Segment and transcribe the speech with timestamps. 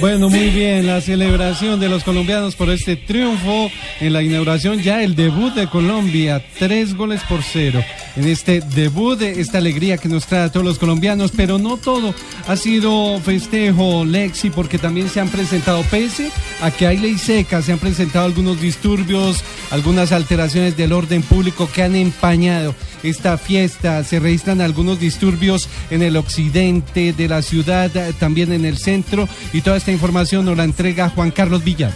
[0.00, 5.02] Bueno, muy bien, la celebración de los colombianos por este triunfo en la inauguración, ya
[5.02, 7.82] el debut de Colombia, tres goles por cero.
[8.14, 12.14] En este debut, esta alegría que nos trae a todos los colombianos, pero no todo
[12.46, 16.30] ha sido festejo, Lexi, porque también se han presentado, pese
[16.62, 21.68] a que hay ley seca, se han presentado algunos disturbios, algunas alteraciones del orden público
[21.72, 24.02] que han empañado esta fiesta.
[24.04, 29.60] Se registran algunos disturbios en el occidente de la ciudad, también en el centro, y
[29.60, 31.92] toda esta información nos la entrega Juan Carlos Villar.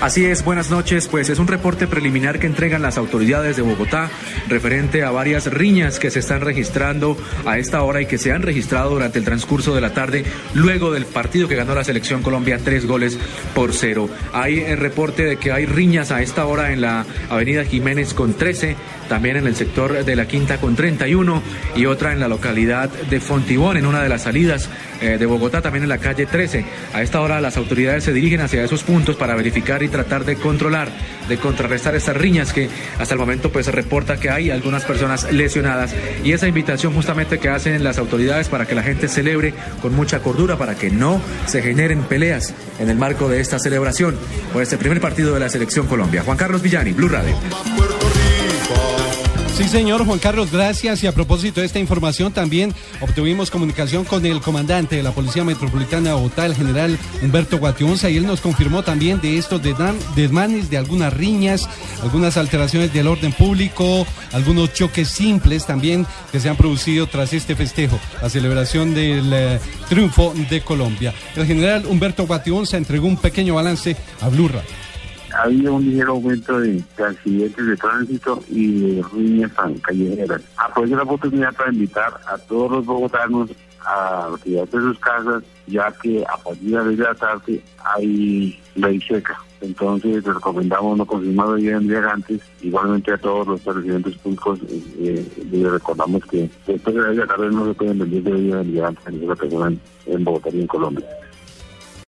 [0.00, 1.08] Así es, buenas noches.
[1.08, 4.08] Pues es un reporte preliminar que entregan las autoridades de Bogotá
[4.48, 8.40] referente a varias riñas que se están registrando a esta hora y que se han
[8.40, 10.24] registrado durante el transcurso de la tarde
[10.54, 13.18] luego del partido que ganó la selección Colombia tres goles
[13.54, 14.08] por cero.
[14.32, 18.32] Hay el reporte de que hay riñas a esta hora en la avenida Jiménez con
[18.32, 18.76] 13,
[19.10, 21.42] también en el sector de la Quinta con 31
[21.76, 24.70] y otra en la localidad de Fontibón, en una de las salidas
[25.02, 26.64] eh, de Bogotá, también en la calle 13.
[26.94, 30.36] A esta hora las autoridades se dirigen hacia esos puntos para verificar y tratar de
[30.36, 30.88] controlar,
[31.28, 35.32] de contrarrestar estas riñas que hasta el momento pues se reporta que hay algunas personas
[35.32, 39.94] lesionadas y esa invitación justamente que hacen las autoridades para que la gente celebre con
[39.94, 44.16] mucha cordura para que no se generen peleas en el marco de esta celebración
[44.52, 46.22] por este primer partido de la selección Colombia.
[46.22, 47.34] Juan Carlos Villani, Blue Radio.
[49.54, 51.02] Sí, señor Juan Carlos, gracias.
[51.02, 55.44] Y a propósito de esta información, también obtuvimos comunicación con el comandante de la Policía
[55.44, 60.70] Metropolitana de Bogotá, el general Humberto Guationza, y él nos confirmó también de estos desmanes,
[60.70, 61.68] de algunas riñas,
[62.02, 67.54] algunas alteraciones del orden público, algunos choques simples también que se han producido tras este
[67.54, 71.12] festejo, la celebración del eh, triunfo de Colombia.
[71.36, 74.89] El general Humberto Guationza entregó un pequeño balance a Blue Radio
[75.40, 80.42] ha un ligero aumento de, accidentes de tránsito y de riñas callejeras.
[80.56, 83.50] Aprovecho la oportunidad para invitar a todos los bogotanos
[83.86, 87.62] a retirarse de sus casas, ya que a partir de la tarde
[87.96, 89.40] hay ley seca.
[89.62, 92.40] Entonces recomendamos no consumir bebidas embriagantes.
[92.60, 97.50] Igualmente a todos los establecimientos públicos eh, eh, les recordamos que después de la tarde
[97.50, 101.06] no se pueden vender bebidas embriagantes en, en Bogotá y en Colombia.